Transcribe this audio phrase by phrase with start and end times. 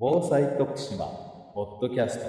[0.00, 1.06] 防災徳島
[1.56, 2.26] ポッドキャスト。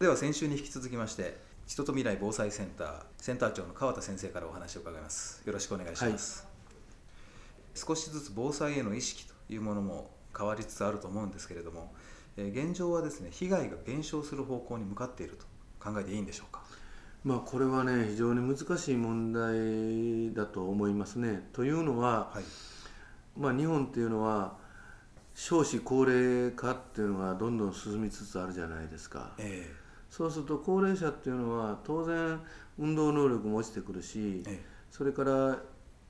[0.00, 1.36] では先週に引き続きまして
[1.66, 5.42] 人と未来防災センターセンター長の川田先生からお話を伺います。
[5.46, 6.46] よろしくお願いします、
[7.74, 11.92] 少しずつ防災への意識というものも変わりつつあると思うんですけれども、
[12.38, 15.44] えー現状はですね被害が減少する方向に向かっていると
[15.78, 16.62] 考えていいんでしょうか？
[17.22, 21.50] まあこれはね非常に難しい問題だと思いますね。
[21.52, 22.44] というのは、はい。
[23.38, 24.64] まあ、日本っていうのは
[25.36, 29.34] 少子高齢化っていうのがどんどん進みつつあるじゃないですか。
[29.36, 29.70] え
[30.08, 32.40] そうすると高齢者っていうのは当然
[32.78, 34.64] 運動能力も落ちてくるしええ。
[34.90, 35.58] それから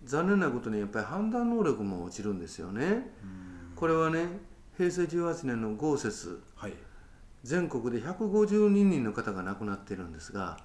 [0.05, 3.11] 残念なことにやっぱり判断能力も落ちるんですよね。
[3.75, 4.29] これはね
[4.77, 6.09] 平成18年の豪雪。
[6.55, 6.73] はい。
[7.43, 10.57] 全国で152人の方が亡くなっているんですが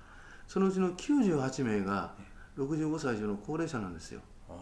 [0.48, 2.14] そのうちの98名が
[2.58, 4.22] 65歳以上の高齢者なんですよ。
[4.48, 4.54] あ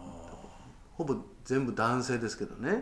[0.94, 2.70] ほぼ全部男性ですけどね。
[2.70, 2.80] ー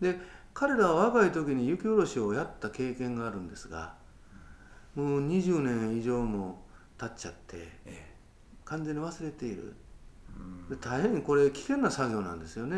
[0.00, 0.12] え。
[0.12, 0.18] で
[0.54, 3.94] 彼らは若い時に雪下ろしをやった経験があるんですが
[4.94, 6.62] もう20年以上も
[6.98, 7.68] 経っちゃって
[8.64, 9.74] 完全に忘れている。
[10.80, 12.76] 大変これ危険な作業なんですよね。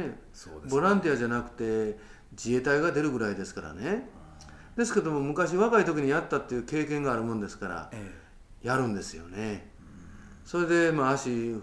[0.64, 0.70] ね。
[0.70, 1.98] ボランティアじゃなくて
[2.32, 4.08] 自衛隊が出るぐらいですからね。
[4.76, 8.24] ですけども昔若い時にやったっていう経験があるもんですからえ
[8.64, 9.70] やるんですよね。
[10.44, 11.54] それで、まあ、足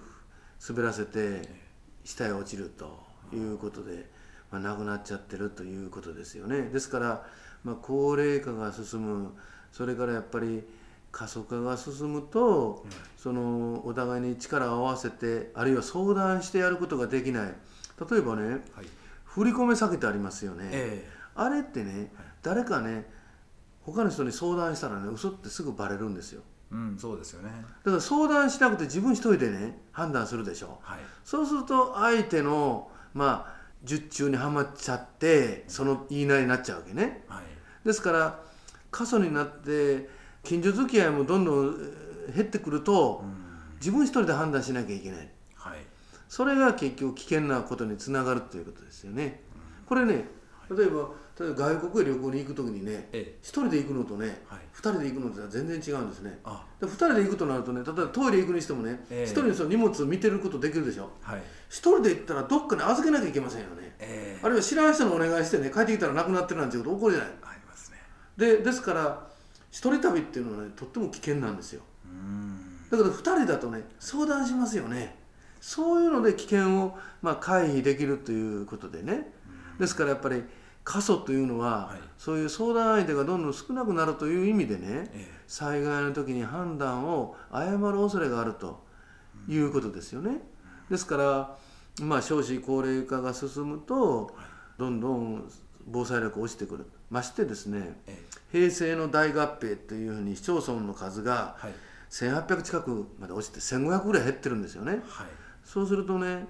[0.68, 1.42] 滑らせて
[2.04, 4.10] 下へ落ちるということで、
[4.52, 6.64] まあ、亡くなっちゃってるということですよね。
[6.64, 7.26] ですから、
[7.64, 9.32] まあ、高齢化が進む。
[9.72, 10.64] それからやっぱり
[11.12, 12.86] 過疎化が進むと、
[13.18, 17.54] そのお互いに力を合わせてあるいは相談してやることができない。
[18.10, 18.88] 例えばねーはい。
[19.26, 23.10] 振り込め詐欺ってありますよね、えあれってね誰かね
[23.82, 26.42] 他の人に相談したらね嘘ってすぐバレるんですよ。
[26.74, 27.50] ーうんそうですよね。
[27.84, 30.80] だから相談しなくて自分一人でね判断するでしょ。
[30.82, 31.00] はい。
[31.24, 37.24] そうすると相手のまあ術中にはまっちゃってその言いなりになっちゃうわけね。
[37.28, 37.44] はい。
[37.86, 38.40] ですから
[38.92, 40.10] 過疎になって
[40.44, 43.42] 近所付き合いもどんどんえー減ってくるとうん。
[43.80, 45.30] 自分一人で判断しなきゃいけない。
[45.56, 45.80] はい。
[46.30, 49.42] それが結局危険なことにつながるということですよね。
[49.86, 50.26] これね
[50.70, 51.10] 例えば
[51.42, 54.60] 例えば外国へ旅行に行く時にねえ一人で行くのとねはい。
[54.72, 56.40] 二人で行くのとは全然違うんですね。
[56.44, 56.64] あ。
[56.80, 59.24] で2人で行くとなるとね例えばトイレ行くにしてもね、ええ。
[59.26, 61.10] 一人にその荷物を見てることできるでしょ？
[61.22, 61.42] はい。
[61.70, 63.96] 一人で行ったらどっかに預けなきゃいけませんよね。
[64.00, 67.34] えーあるいは知らん人にお願いしてね帰ってきたらなくなってるなんていうこと起こるじゃない。
[67.44, 67.98] ありますね。
[68.38, 69.28] でですから
[69.70, 71.82] 一人旅っていうのはねとっても危険なんですよ。
[72.06, 72.58] うん。
[72.90, 75.16] だから2人だとね相談しますよね。
[75.60, 79.32] そういうので危険を、まあ、回避できるということでね。
[79.80, 80.44] ですからやっぱり
[80.84, 82.00] 過疎というのは、はい。
[82.18, 88.84] そういう相談相手がどんどん少なくなるという意味でね、え災害の時に判断を誤る恐れがあると
[89.48, 90.42] いうことですよね。
[90.90, 91.58] ですから、
[92.06, 94.32] まあ、少子高齢化が進むと
[94.78, 95.52] どんどん
[95.88, 96.86] 防災力落ちてくる。
[97.10, 98.18] ましてですねーえ。
[98.52, 101.74] 平成の大合併というふうに市町村の数がーはい。
[102.10, 105.02] 1800近くまで落ちて1500ぐらい減ってるんですよね。
[105.08, 105.28] はい。
[105.64, 106.46] そうするとね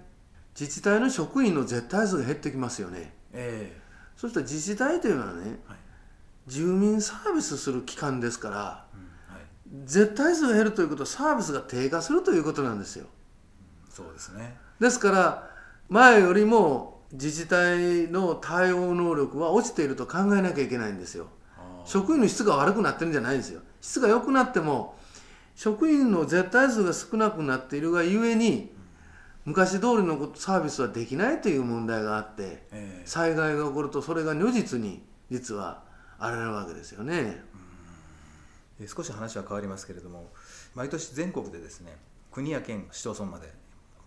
[0.59, 3.14] 自治体の職員の絶対数が減ってきますよね。
[3.34, 3.81] え
[4.22, 5.58] そしたら自治体というのはねーはい。
[6.46, 9.46] 住民サービスする機関ですからうんはい。
[9.86, 13.08] 絶対数が減るということはサービスが低下するということなんですよ。
[13.90, 14.58] そうですね。
[14.80, 15.50] ですから
[15.90, 21.26] 前よりも自治体の対応能力は落ちていると考えなきゃいけないんですよ。
[21.86, 23.62] 職員の質が悪くなってるんじゃないんですよ。
[23.82, 25.00] 質が良くなっても
[25.56, 28.72] 職員の絶対数が少なくなっているがゆえに
[29.46, 35.84] 昔通りのサービスはできないという問題があってえー災害が起こるとそれが如実に実は
[36.19, 37.13] あられるわけですよね。
[38.79, 40.31] えー少し話は変わりますけれども
[40.74, 41.96] 毎年全国でですね
[42.31, 43.53] 国や県市町村まで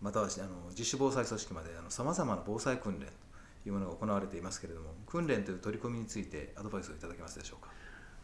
[0.02, 3.12] またはあの自主防災組織までさまざまな防災訓練と
[3.66, 7.70] いうものが行われていますけれども訓練という取り組みについてアドバイスをいただけますでしょうか？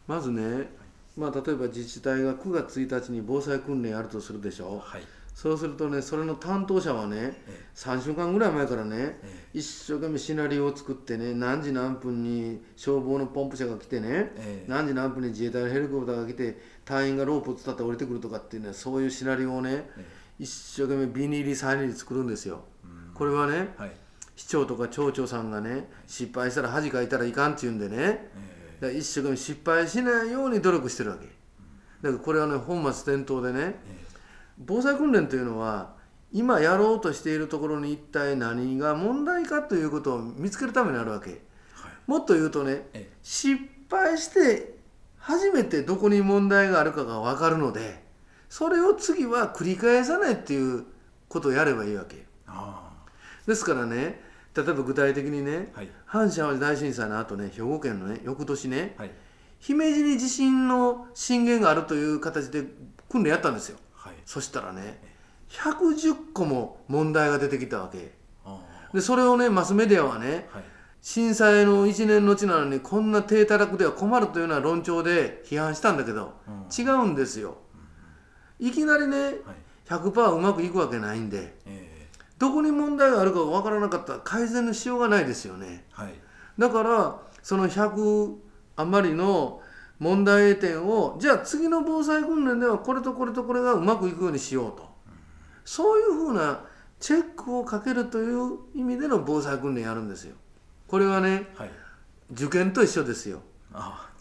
[0.07, 0.69] まずね、
[1.15, 4.79] まあ、例えば自治体が9月1日に防災訓練やるとするでしょ。
[4.79, 5.01] はい
[5.33, 14.65] そうするとねそれの担当者はねえ3週間ぐらい前からねえ一生懸命シナリオを作ってね何時何分に消防のポンプ車が来てねええ。
[14.67, 20.05] 何時何分に自衛隊のヘリコプターが来て隊員がロープを伝って降りてくるとかっていうねそういうシナリオをねえ
[20.39, 22.63] 一生懸命ビニールサインに作るんですよ。
[22.83, 23.13] うん。
[23.13, 23.91] これはねはい。
[24.35, 28.29] 市長とか町長さんがね失敗したら恥かいたらいかんっていうんでねえ
[28.81, 31.25] だから一生懸命失敗しないように努力してるわけ。
[32.01, 33.75] だからこれはね本末転倒でね
[34.57, 35.95] 防災訓練というのは
[36.33, 41.29] 今やろうとしているところに一体何が問題かということを見つけるためにあるわけ。
[41.29, 41.91] ーはい。
[42.07, 43.59] もっと言うとねえ失
[43.89, 44.77] 敗して
[45.17, 48.01] 初めてどこに問題があるかが分かるので
[48.49, 50.85] それを次は繰り返さないっていう
[51.27, 52.25] ことをやればいいわけ。
[52.47, 52.89] あ
[53.45, 54.21] ですからね
[54.55, 55.89] 例えば具体的にね、はい。
[56.07, 59.11] 阪神・淡路大震災の後ね兵庫県のね翌年ねはい。
[59.59, 62.63] 姫路に地震の震源があるという形で
[63.09, 63.75] 訓練やったんですよ。
[63.75, 63.80] はい
[64.25, 65.01] そしたらね
[65.49, 68.13] 110個も問題が出てきたわけ。
[68.45, 68.59] あ
[68.93, 70.63] でそれをねマスメディアはねーはい。
[71.01, 76.85] 震災の1年のうちなのにこんな低たらくでは困るというような論調で批判したんだけど、うん。
[76.85, 77.57] 違うんですよ。
[78.59, 79.35] いきなりねはい。
[79.87, 82.07] 100%うまくいくわけないんでえ
[82.37, 85.85] どこに問題があるかが分からなかったら改善のしようがないですよね。
[85.93, 86.13] ーはい。
[86.57, 88.35] だからその100
[88.77, 89.60] 余りの
[90.01, 94.89] 問題点をじゃあ次の防災訓練ではこれとこれとこれがうまくいくようにしようと、
[95.63, 96.61] そういうふうな
[96.99, 100.35] チェックをかけるという意味での防災訓練やるんですよ。
[100.87, 101.69] これはねはい。
[102.31, 103.41] 受験と一緒ですよ。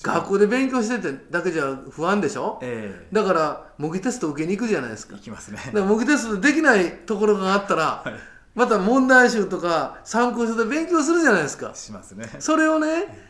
[0.02, 2.58] 学校で勉強しててだけじゃ不安でしょ？
[2.62, 5.16] えだから模擬テスト受けに行くじゃないですか。
[5.16, 5.58] ー、いきますね。
[5.64, 8.14] だから模擬テストできないところがあったら、はい。
[8.54, 11.74] また問題集とか参考書で勉強するじゃないですか。
[11.74, 12.28] しますね。
[12.38, 13.29] それをね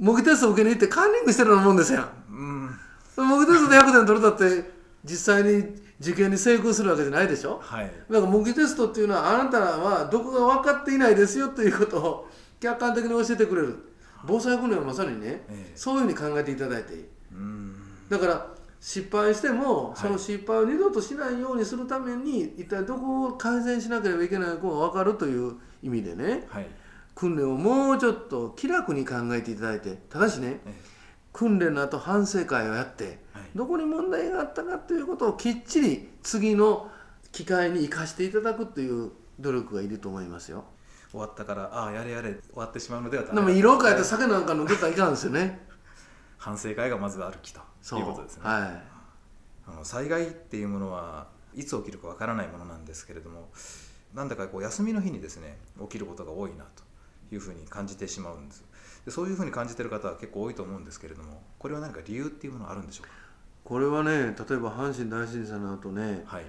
[0.00, 2.08] 模擬テスト受けに行ってカンニングしてるようなもんですやん。
[2.30, 3.28] うん。
[3.28, 4.70] 模擬テストで100点取れたって
[5.04, 5.58] 実際に
[6.00, 7.60] 受験に成功するわけじゃないでしょ？
[7.62, 7.90] はい。
[8.10, 13.76] だから模擬テストっていうのはあなたはどこが分かっていないですよということを客観的に教えてくれる。
[14.26, 15.72] 防災訓練はまさにね、ええ。
[15.74, 17.04] そういうふうに考えていただいていい。
[17.32, 17.74] うん。
[18.08, 18.46] だから
[18.80, 19.98] 失敗しても、い。
[19.98, 26.46] その失敗を二度としないようにするために一体どこを改善しなければいけないかが分かるという意味でね。
[26.48, 26.66] はい
[27.20, 30.60] 訓練をもうちょっと気楽に考えていただいてただしね。
[30.64, 30.74] え
[31.34, 33.42] 訓練の後反省会をやって、はい。
[33.54, 36.90] どこに問題があったかということをきっちり次の
[37.30, 40.64] 機会に生かしていただくという努力がいると思いますよ。
[41.08, 45.68] ー終わったからああやれやれ終わってしまうのではでも色を変えて酒なんか飲んでたらいかんですよね。
[46.38, 48.82] 反省会がまずあるきとそういうことですね、はい。
[49.68, 53.50] あの災害っていうものはいつ起きるかわからないものなんですけれども
[54.14, 56.89] なんだかこう休みの日にですね起きることが多いなと
[57.32, 58.64] いうふうに感じてしまうんです。
[59.04, 63.06] でそういうふうに感じている方は結構多いと思うんですけれどもこれは何か理由っていうものはあるんでしょう
[63.64, 66.44] これはね例えば阪神大震災の後ねかはい。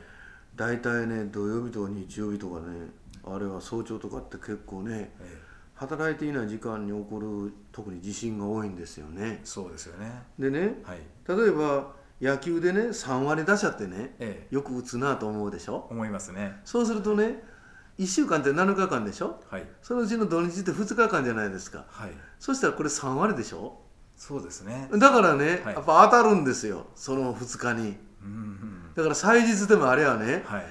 [0.56, 2.88] 大体ね土曜日とか日曜日とかね
[3.24, 5.38] あるいは早朝とかって結構ねえ
[5.76, 9.40] 働いていない時間に起こる特に地震が多いんですよね。
[9.42, 10.12] えそうですよね。
[10.38, 11.00] でねはい。
[11.28, 14.54] 例えば野球でね3割打者ってねええ。
[14.54, 15.88] よく打つなと思うでしょ？
[15.90, 16.60] 思いますね。
[16.66, 17.44] そうするとね
[18.00, 19.42] 1週間って7日間でしょ？
[19.50, 19.64] はい。
[19.82, 21.86] そのうちの土日って2日間じゃないですか。
[21.90, 22.12] はい。
[22.40, 23.80] そしたらこれ3割でしょ？
[24.16, 24.90] そうですね。
[24.94, 25.74] だからね、はい。
[25.76, 26.88] やっぱ当たるんですよ。
[26.96, 27.98] その2日に。
[28.24, 30.66] うんうんだから祭日でもあれはねはい。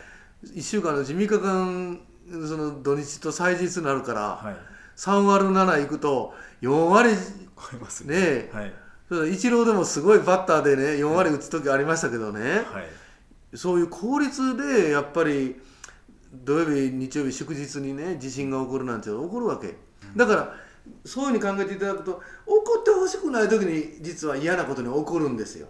[0.59, 2.01] 1週間のうち3日間
[2.47, 4.57] その土日と祭日になるから、はい。
[4.97, 7.11] 3割る7いくと4割
[7.57, 8.15] 超えますね。
[8.17, 8.51] え。
[8.53, 9.33] はい。
[9.33, 12.41] イチローでもすごいバッターでね4割打つ時ありましたけどね、
[12.73, 13.57] はい。
[13.57, 15.61] そういう効率でやっぱり
[16.33, 19.77] 土曜日日曜日祝日にね地震が起こるなんて起こるわけ。
[20.17, 20.55] だから
[21.05, 25.69] そういうふうに考えていただくと起こってほしくない時に実は嫌なことに起こるんですよ。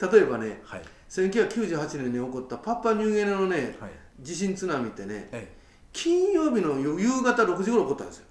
[0.00, 0.82] 例えばねはい。
[1.08, 3.90] 1998年に起こったパパニューギニアのねはい。
[4.20, 5.56] 地震津波ってねええ。
[5.92, 8.24] 金曜日の夕方6時頃起こったんですよ。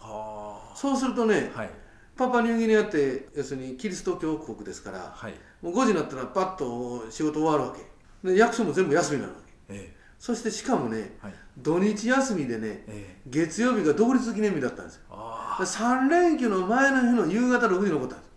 [0.00, 1.70] はそうするとねあはい。
[2.16, 7.76] パパニューギニアって要するにキリスト教国ですからはいもう5時になったらパッと仕事終わるわ
[8.22, 11.34] けで役所も全部休みになるわけえそしてしかもねえはい。
[11.56, 13.20] 土日休みでねええ。
[13.28, 15.02] 月曜日が独立記念日だったんですよ。
[15.10, 18.30] あで3連休の前の日の夕方6時に起こったんです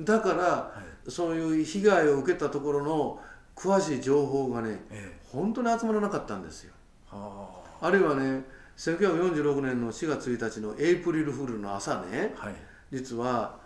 [0.00, 0.72] だから、は
[1.06, 3.20] そういう被害を受けたところの
[3.54, 5.18] 詳しい情報がねええ。
[5.30, 6.72] 本当に集まらなかったんですよ。
[7.10, 7.50] は
[7.82, 8.42] あるいはね
[8.78, 12.54] 1946年の4月1日のエイプリルフールの朝ねあはい。
[12.90, 13.58] 実は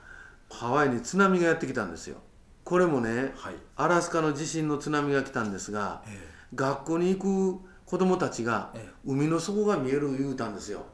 [0.51, 2.17] ハワイに津波がやってきたんですよ。
[2.65, 3.55] これもねはい。
[3.77, 8.93] アラスカの地震の津波が来たんですがえ学校に行く子供たちがええ。
[9.05, 10.85] 海の底が見える言うたんですよ。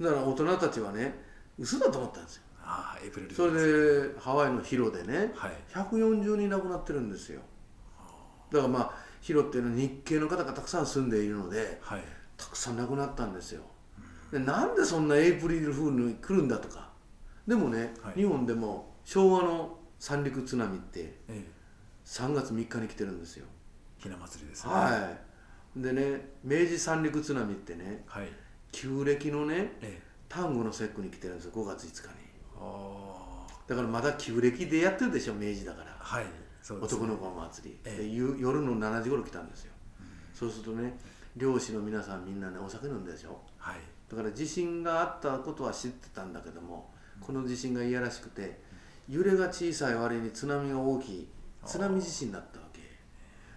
[0.00, 1.18] だから大人たちはね
[1.58, 2.42] 嘘だと思ったんですよ。
[2.62, 5.52] ああエイプリルそれでハワイのヒロでねはい。
[5.74, 7.40] 140人亡くなってるんですよ。
[8.50, 12.02] だからまあヒロっていうのは日系の方がたくさん住んでいるのではい。
[12.36, 13.62] たくさん亡くなったんですよ。
[14.32, 16.88] でなんでそんなエイプリルフールに来るんだとか。
[17.46, 18.14] でもね、はい。
[18.14, 21.44] 日本でも昭和の三陸津波ってええ。
[22.06, 23.46] 3月3日に来てるんですよ
[24.04, 24.72] ひな祭りですね。
[24.72, 25.10] は
[25.76, 25.80] い。
[25.80, 28.28] でね明治三陸津波ってねはい。
[28.70, 30.02] 旧暦のねええ。
[30.30, 32.14] 端午の節句に来てるんですよ5月5日に。
[33.66, 35.96] だからまだ旧暦でやってるでしょ明治だから。
[35.98, 36.26] はい。
[36.60, 37.00] そうですね。
[37.00, 38.02] 男の子の祭り、ええ。
[38.02, 39.72] でゆ夜の7時頃来たんですよ、
[40.34, 40.98] そうするとね
[41.36, 43.40] 漁師の皆さんみんなねお酒飲んででしょ。
[43.58, 43.76] はい。
[44.10, 48.60] だから地震があったことは知ってたんだけどもこの地震が嫌らしくて
[49.08, 51.28] 揺れが小さい割に津波が大きい。
[51.64, 52.63] 津波地震だった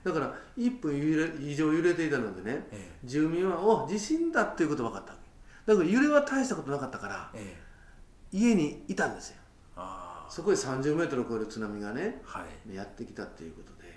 [0.07, 5.13] だから1分揺れ以上揺れていたのでねえ住民はお地震だっていうこと分かった
[5.65, 7.55] だから揺れは大したことなかったからえ
[8.33, 8.37] え。
[8.37, 9.37] 家にいたんですよ。
[9.75, 12.73] あそこで30メートルを超える津波がねあはい。
[12.75, 13.87] やってきたっていうことで。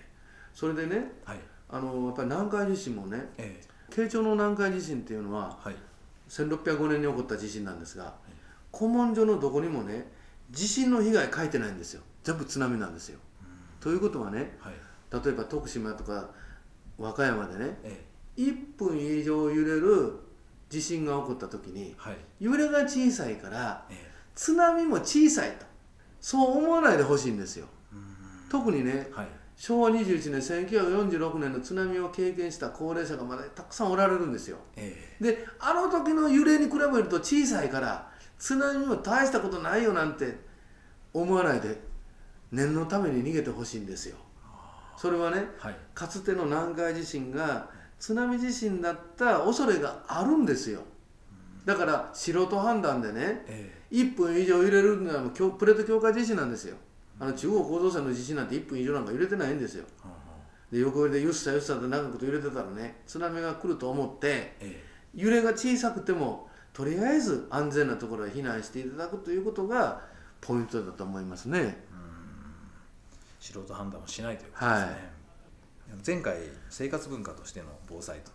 [0.53, 1.39] それでねはい。
[1.69, 3.95] あのやっぱり南海地震もねええ。
[3.95, 5.77] 慶長の南海地震っていうのははい。
[6.29, 8.15] 1605年に起こった地震なんですが
[8.73, 10.07] 古文書のどこにもね
[10.51, 12.03] 地震の被害書いてないんですよ。
[12.23, 13.19] 全部津波なんですよ。
[13.81, 14.75] ということはねはい
[15.13, 16.31] 例えば徳島とか
[16.99, 18.05] 和歌山でねえ
[18.37, 20.15] 1分以上揺れる
[20.69, 22.17] 地震が起こった時にえはい。
[22.39, 24.11] 揺れが小さいからええ。
[24.35, 25.67] 津波も小さいと。
[26.21, 27.67] そう思わないでほしいんですよ。
[28.51, 29.29] 特にねはい。
[29.57, 34.57] 昭和21年1946年の津波を経験した高齢者がまだたくさんおられるんですよ。
[34.77, 40.39] えであの時の揺れに比べると小さいから津波も大したことないよなんて
[41.13, 41.79] 思わないで
[42.53, 44.17] 念のために逃げてほしいんですよ。
[45.01, 50.83] それはねえはいかつての南海地震が津波地震だった恐れがあるんですよ。
[51.65, 56.77] だから素人判断でねえ1分以上揺れるのはプレート境界地震なんですよ。
[57.19, 59.87] あの中央構造線の地震なんて1分以上なんか揺れてないんですよ。
[60.71, 70.03] で横揺れでゆっさゆっさと長くと揺れてたらね津波が来ると思ってえ揺れが小さくてもとりあえず安全なところへ避難していただくということが
[70.43, 71.89] ポイントだと思いますね。
[73.41, 74.99] 素人判断をしないということですね、はい。
[76.07, 76.37] 前回
[76.69, 78.31] 生活文化としての防災と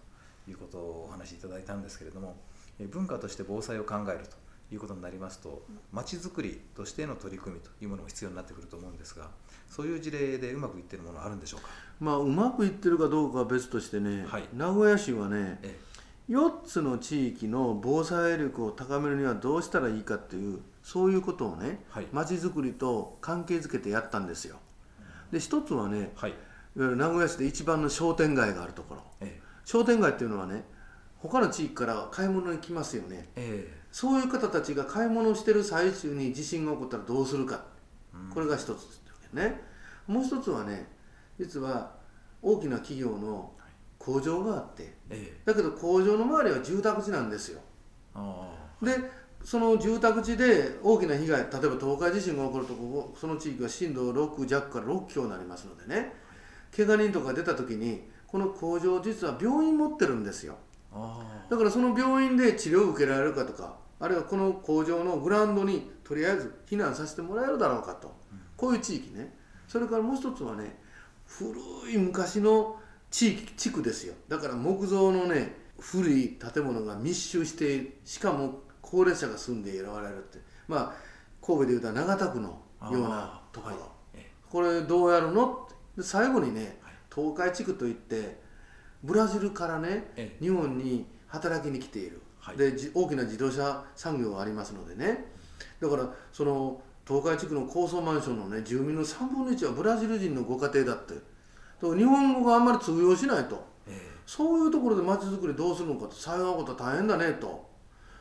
[0.52, 2.36] いうことをお話しいただいたんですけれども
[2.80, 4.36] え文化として防災を考えると
[4.74, 9.30] いうことになりますとまちづくりとしての取り組みというものも必要になってくると思うんですが
[9.70, 11.70] そういう事例でうまくいっているものはあるんでしょうか、
[12.00, 14.44] まあうまくいってるかどうかは別としてね、はい。
[14.54, 15.78] 名古屋市はねえ
[16.30, 22.08] 4つの地域の防災力を高めるにはどうしたらいいかっていうそういうことをねはい。
[22.12, 24.58] まちづくりと関係づけてやったんですよ。
[25.32, 26.34] で一つはねはい。
[26.75, 29.01] 名古屋市で一番の商店街があるところ。
[29.22, 30.65] え商店街っていうのはね
[31.17, 33.29] 他の地域から買い物に来ますよね。
[33.36, 33.86] ええ。
[33.91, 37.63] そういう方たちが買い物をしてる最中に地震が起こったらどうするか、
[38.34, 39.62] これが一つですね。
[40.05, 40.86] もう一つはね
[41.39, 41.96] 実は
[42.41, 43.51] 大きな企業の
[43.98, 44.98] 工場があって。
[45.10, 45.41] ええ。
[45.46, 47.62] だけど工場の周りは住宅地なんですよ。
[48.13, 48.51] あ。
[48.82, 48.91] で
[49.46, 56.14] その住宅地で大きな被害例えば東海地震が起こるとここその地域は震度6弱から6強になりますのでね
[56.75, 60.56] 怪我人とか出た時にこの工場実は病院持ってるんですよ。
[61.50, 68.14] だからその病院で治療を受けられるかとかあるいはこの工場のグラウンドにとりあえず避難させてもらえるだろうかと、
[68.58, 69.34] こういう地域ね。
[69.68, 70.80] それからもう一つはね
[71.25, 71.52] 古
[71.94, 72.78] い昔の
[73.12, 74.16] 地域地区ですよ。
[74.28, 80.39] だから木造のね古い建物が密集してしかも高齢者が住んでおられるって。
[80.68, 80.94] まあ
[81.42, 82.60] 神戸でいうと長田区のよ
[82.92, 83.86] うなところ、はい。
[84.13, 85.75] えこれどうやるのって。
[85.98, 86.80] で最後にね
[87.13, 88.39] 東海地区といって
[89.04, 92.58] ブラジルからねえ日本に働きに来ている、はい。
[92.58, 95.25] でじ大きな自動車産業がありますのでね。
[95.82, 101.13] だからその東海地区の高層マンションのね住民の3分の1はブラジル人のご家庭だって。
[101.82, 103.63] 日本語があんまり通用しないと。
[103.88, 107.75] えそういうところで街づくりどうするのかと災害起こったら大変だねと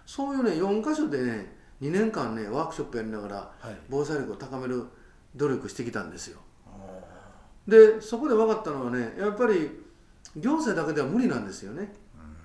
[0.07, 3.77] そういうね4か所でね2年間ねワークショップやりながらはい。
[3.89, 4.85] 防災力を高める
[5.37, 6.41] 努力してきたんですよ。
[6.67, 6.71] あ
[7.67, 9.71] でそこで分かったのはねやっぱり
[10.37, 11.93] 行政だけでは無理なんですよね。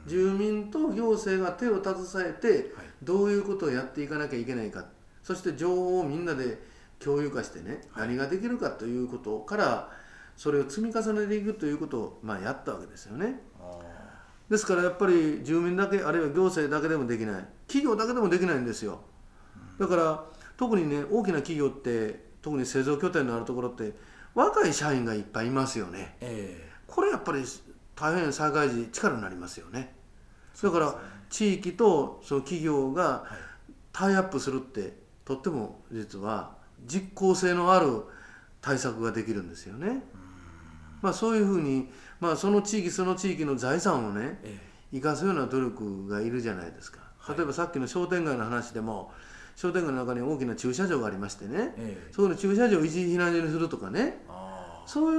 [0.07, 2.85] 住民と行政が手を携えてはい。
[3.03, 4.85] どういうことをやっていかなきゃいけないか。
[5.23, 6.59] そして情報をみんなで
[6.99, 8.07] 共有化してねはい。
[8.07, 9.89] 何ができるかということから
[10.35, 13.41] それを積み重ねていくということをまあやったわけですよね。
[13.59, 13.77] あ
[14.49, 17.45] ですからやっぱり住民だけあるいは行政だけでもできない。
[17.67, 19.01] 企業だけでもできないんですよ。
[19.79, 20.25] だから
[20.57, 23.93] 特にね大きな企業って特に製造拠点のあるところって
[24.33, 26.17] 若い社員がいっぱいいますよね。
[26.21, 26.69] ええ。
[26.87, 27.43] これやっぱり
[27.95, 29.95] 大変災害時力になりますよね。
[30.61, 30.95] だから
[31.29, 33.49] 地域とその企業がはい。
[33.91, 34.93] タイアップするって
[35.25, 38.03] とっても実は実効性のある
[38.61, 40.03] 対策ができるんですよね。
[41.01, 41.89] まあそういうふうに、
[42.19, 44.57] まあ、その地域その地域の財産をねえ
[44.93, 46.99] 生かすような努力がいるじゃないですか。
[47.17, 47.37] はい。
[47.37, 49.11] 例えばさっきの商店街の話でも
[49.55, 52.07] 商店街の中に大きな駐車場がありましてねええ。
[52.09, 54.87] えそこの駐車場を一時避難所にするとかねああ。
[54.87, 55.17] そうい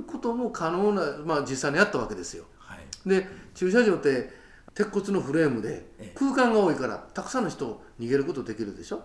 [0.00, 2.44] うことも可能な、まあ、実際にやったわけですよ。
[2.58, 3.08] はい。
[3.08, 4.30] で駐車場って
[4.74, 6.12] 鉄骨のフレームでええ。
[6.14, 8.98] 空間が多いからたくさんの人逃げることできるでしょ？
[8.98, 9.04] だ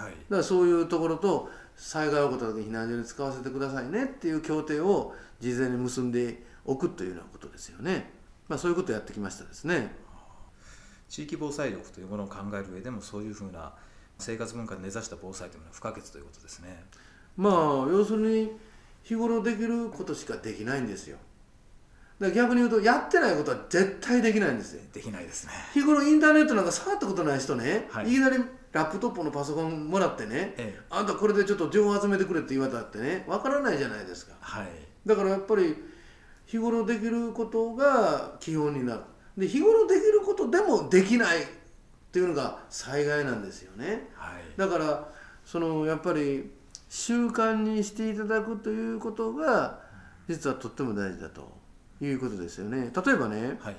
[0.00, 0.04] うん。
[0.04, 0.12] はい。
[0.12, 8.10] からそういうところと災害が起こった時に避難所に使わせてくださいねっていう協定を事前に結んでおくというようなことですよね、
[8.48, 9.94] まあ、そういうことをやってきましたですね。
[11.08, 13.72] 地域防災力というものを考える上でもそういうふうな
[14.18, 16.84] 生活文化に根ざした防災というのは不可欠ということですね。
[17.36, 17.52] まあ
[17.90, 18.52] 要するに
[19.02, 21.16] 日頃できることしかできないんですよ。
[22.18, 24.82] だから逆に言うとやってないことは絶対できないんですよ。
[24.92, 25.52] できないですね。
[25.72, 28.10] 日頃インターネットなんか触ったことない人ね、はい。
[28.10, 28.36] い、きなり
[28.72, 30.80] ラップトップのパソコンもらってね、ええ。
[30.90, 34.34] あんたこれでちょっと情報集めてくれって言われたってねわからないじゃないですか。
[34.40, 35.74] はいだからやっぱり
[36.46, 39.00] 日頃できることが基本になる。
[39.36, 41.46] で日頃できることでもできないっ
[42.10, 44.08] ていうのが災害なんですよね。
[44.14, 44.42] はい。
[44.56, 45.08] だから
[45.44, 46.50] そのやっぱり
[46.88, 49.80] 習慣にしていただくということが
[50.26, 51.52] 実はとっても大事だと
[52.00, 52.90] いうことですよね。
[52.94, 53.76] 例えばねはい。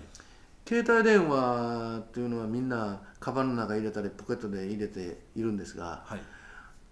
[0.68, 6.22] 携帯電話っていうのはみんなカバンの中入れたりポケットで入れているんですがはい。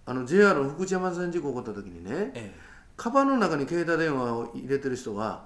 [0.07, 2.55] あの JR の福知山線事故起こった時にねえ
[2.97, 5.45] カバンの中に携帯電話を入れてる人は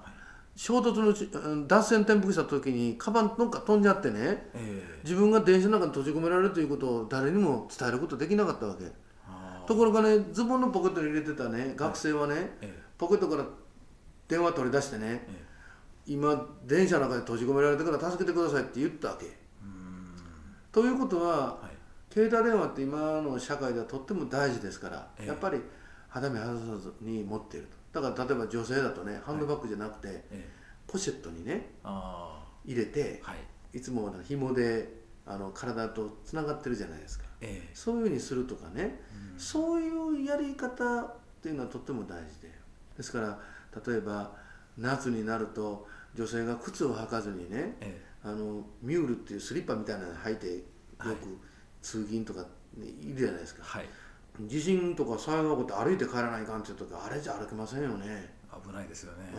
[0.56, 5.00] 衝突のちうん脱線転覆した時にカバンどっか飛んじゃってねええ。
[5.04, 8.84] 自分が電車の中に閉じ込められるということを誰にも伝えることできなかったわけ。
[9.26, 12.82] あところがねズボンのポケットに入れてたね学生はね、ええ。
[12.98, 13.44] ポケットから
[14.28, 15.44] 電話取り出してねえ
[16.06, 19.26] 今電車の中で閉じ込められてから助けてくださいって言ったわけ。
[20.72, 21.72] ということははい。
[22.12, 25.26] 携帯電話って今の社会ではとっても大事ですから、ええ。
[25.28, 25.60] やっぱり
[26.12, 28.00] 肌身離さずに持っていると。
[28.00, 30.48] だから例えば女性だとねハンドバッグじゃなくて、ええ。
[30.86, 33.36] ポシェットにねあ入れてあは
[33.72, 33.78] い。
[33.78, 37.24] いつも紐であの体とつながってるじゃないですか。
[37.40, 37.70] ええ。
[37.72, 39.00] そういうふうにするとかね、
[39.38, 42.52] そういうやり方っていうのはとっても大事で。
[42.96, 43.38] ですから
[43.86, 44.32] 例えば
[44.76, 50.62] 夏になると女性が靴を履かずにねえあのミュールっていうスリッパみたいなの履いてよ
[51.16, 51.38] く
[51.80, 52.42] 通勤とか、
[52.76, 53.62] ね、いるじゃないですか。
[53.64, 53.86] はい
[54.40, 58.34] 地震とか災害が起こって歩いて帰らないかんっていう時あれじゃ歩けませんよね。
[58.64, 59.32] 危ないですよね。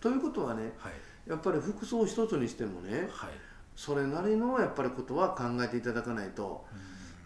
[0.00, 0.92] ということはねはい。
[1.26, 3.30] やっぱり服装一つにしてもねはい。
[3.76, 6.64] それなりのやっぱりことは考えていただかないと、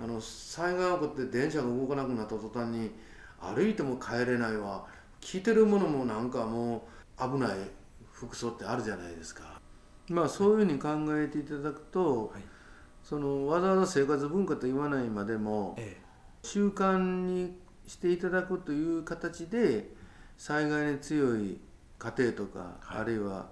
[0.00, 2.90] あの災害が起こって電車が動かなくなった途端に
[3.40, 4.86] 歩いても帰れないわ。
[5.20, 6.88] 着てるものもなんかも
[7.18, 7.58] う危ない
[8.10, 9.60] 服装ってあるじゃないですか。
[10.08, 10.88] まあそういうふうに考
[11.18, 12.42] えていただくと、はい。
[13.02, 15.96] そのわざわざ生活文化と言わないまでもえ
[16.48, 19.90] 習慣にしていただくという形で
[20.38, 21.60] 災害に強い
[21.98, 23.00] 家庭とか、はい。
[23.02, 23.50] あるいは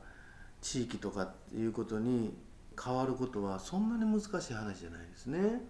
[0.63, 2.35] 地域とかっていうことに
[2.83, 5.61] 変わることはそんなに難しい話じゃないですね。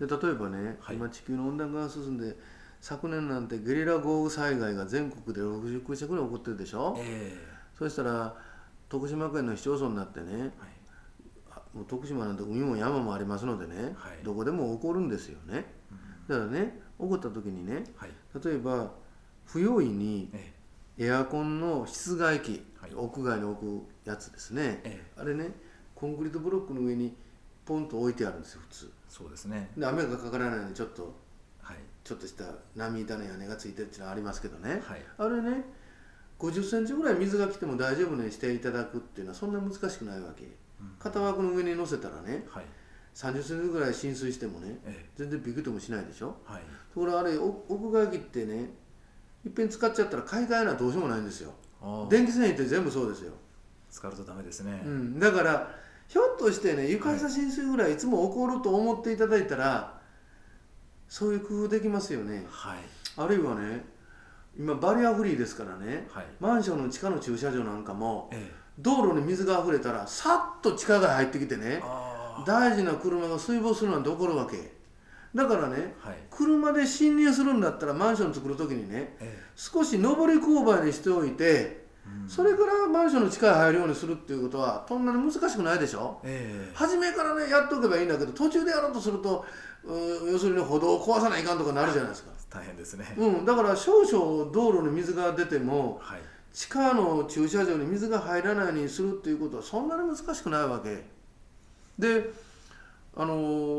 [0.00, 0.96] で例えばね、はい。
[0.96, 2.36] 今地球の温暖化が進んで
[2.80, 6.96] 昨年なんてゲリラ豪雨災害が全国で60社ぐらい起こってるでしょ？
[6.98, 7.38] え、え。
[7.78, 8.34] そしたら
[8.88, 10.50] 徳島県の市町村になってねえはい。
[11.52, 14.24] あもう徳島なんて海も山もありますのでね、はい。
[14.24, 15.80] どこでも起こるんですよね。
[16.28, 18.10] だからね起こった時にねはい。
[18.44, 18.92] 例えば
[19.44, 20.52] 不用意にえ
[20.98, 22.94] エアコンの室外機、はい。
[22.94, 25.50] 屋外に置くやつですね、えあれね
[25.94, 27.14] コンクリートブロックの上に
[27.64, 28.92] ポンと置いてあるんですよ普通。
[29.08, 29.70] そうですね。
[29.76, 31.14] で雨がかからないようにちょっと
[31.60, 31.76] はい。
[32.04, 32.44] ちょっとした
[32.76, 35.02] 波板の屋根がついてるっていうのはありますけどね、はい。
[35.18, 35.64] あれね
[36.38, 40.44] 50センチぐらい水が来ても大丈夫にしていただくっていうのはそんな難しくないわけ。
[40.98, 42.64] 型枠の上に乗せたらねはい
[43.14, 46.36] 30センチぐらい浸水してもねえ全然ビクともしないでしょ？
[46.48, 46.62] えはい。
[46.94, 48.70] ところがあれお屋外機ってね
[49.44, 51.52] いっぺん使っちゃったら買い替えなどうしようもないんですよ。
[52.08, 53.32] 電気繊維って全部そうですよ、
[53.90, 55.74] 使うとダメですね、うん、だから
[56.06, 60.00] ひょっとしてね床下浸水ぐらいいつも起こると思っていただいたら、
[61.08, 62.46] そういう工夫できますよね。
[62.48, 62.78] はい。
[63.16, 63.84] あるいはね
[64.56, 66.26] 今バリアフリーですからねはい。
[66.38, 68.62] マンションの地下の駐車場なんかもええ。
[68.78, 72.01] 道路に水が溢れたらさっと地下が入ってきてねあ
[72.46, 74.72] 大事な車が水没するなんて起こるわけ？
[75.34, 76.18] だからねあはい。
[76.30, 81.86] 車で侵入するんだったらマンション作る時にねえ少し上り勾配にしておいて、
[82.28, 86.20] それからマンションの地下へ入るようにするっていうことはそんなに難しくないでしょ？
[86.24, 86.74] ええ。
[86.74, 89.44] 初めからねやっておけばいいんだけど途中でやろうとすると
[90.30, 96.20] 要するに歩道を壊さないかんとかなるじゃないですか、え大変ですね、うん、だから少々道路に水が出てもはい。
[96.52, 101.02] 地下の駐車場に水が入らないようにするっていうことはそんなに難しくないわけ
[101.98, 102.30] で
[103.16, 103.36] あの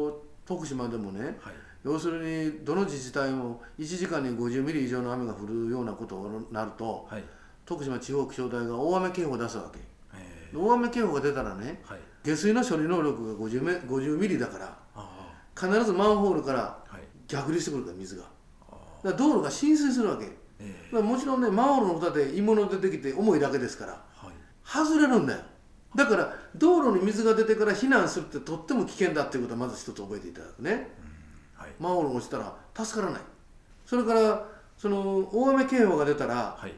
[0.10, 0.14] ー
[0.46, 1.54] 徳島でもねはい。
[1.86, 2.22] 要する
[2.52, 7.24] にどの自治体も1時間に50ミリ以上の雨が降るようなことになるとはい。
[7.66, 9.80] 徳島地方気象台が大雨警報を出すわけ。
[10.16, 10.58] ええ。
[10.58, 12.00] 大雨警報が出たらねはい。
[12.26, 16.78] 下水の処理能力が 50, メ50ミリだからあ必ずマンホールから
[17.28, 18.24] 逆流してくるから水が。
[19.04, 20.26] だ道路が浸水するわけ。
[20.60, 20.96] ええ。
[20.96, 24.34] らもちろんねマンホールの蓋で鋳物出てきて重いだけですからはい。
[24.66, 25.40] 外れるんだよ
[25.96, 30.90] だから道路に水が出てから避難するってとっても危険だっていうことはまず一つ覚えていただくね。
[31.56, 31.70] はい。
[31.80, 33.22] マンホールが落ちたら助からない。
[33.86, 34.46] それから
[34.78, 36.74] その大雨警報が出たらはい。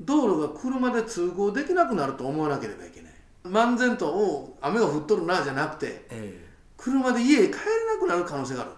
[0.00, 3.12] 道路が車で通行できなくなると思わなければいけない。
[3.44, 6.46] 漫然とおう雨が降っとるなじゃなくてええ。
[6.76, 8.70] 車で家へ帰れなくなる可能性がある。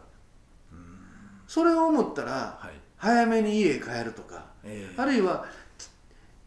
[1.46, 2.78] それを思ったらはい。
[2.98, 5.00] 早めに家へ帰るとかええ。
[5.00, 5.46] あるいは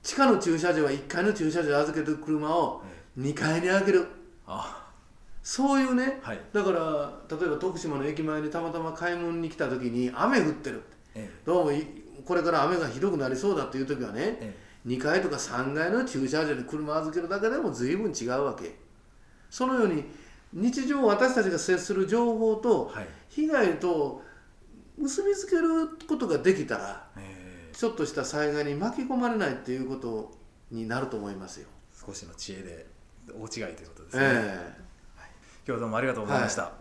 [0.03, 2.81] 地下の駐車場は1階の駐車場に預けてる車を
[3.17, 4.07] 2階に上げる。
[4.47, 4.87] あ。
[5.43, 6.39] そういうね、はい。
[6.53, 10.83] だから例えば徳島の駅前にたまたま買い物に来た時に雨降ってる
[11.15, 11.85] えどうもい
[12.25, 14.55] これから雨がひどくなりそうだっていう時はね、え
[14.87, 18.75] 2階とか3階の駐車場に車預けるだけでも随分違うわけ。
[19.49, 20.05] そのように
[20.53, 23.07] 日常私たちが接する情報とはい。
[23.29, 24.21] 被害と
[24.97, 27.31] 結びつけることができたらえ
[27.82, 30.38] ちょっとした災害に巻き込まれないっていうこと
[30.70, 31.67] になると思いますよ。
[32.06, 32.86] 少しの知恵で
[33.34, 34.74] 大違いということですね、え
[35.17, 36.81] 今日はどうもありがとうございました、え